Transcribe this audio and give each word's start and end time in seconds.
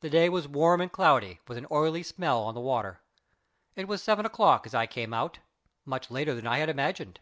The 0.00 0.10
day 0.10 0.28
was 0.28 0.48
warm 0.48 0.80
and 0.80 0.90
cloudy, 0.90 1.38
with 1.46 1.56
an 1.58 1.66
oily 1.70 2.02
smell 2.02 2.42
on 2.42 2.56
the 2.56 2.60
water. 2.60 3.00
It 3.76 3.86
was 3.86 4.02
seven 4.02 4.26
o'clock 4.26 4.66
as 4.66 4.74
I 4.74 4.88
came 4.88 5.14
out 5.14 5.38
much 5.84 6.10
later 6.10 6.34
than 6.34 6.48
I 6.48 6.58
had 6.58 6.68
imagined. 6.68 7.20